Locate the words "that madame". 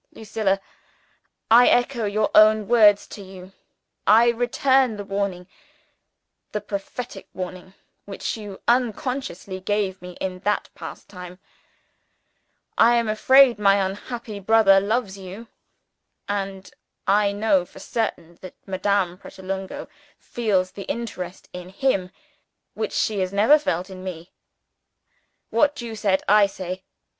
18.41-19.19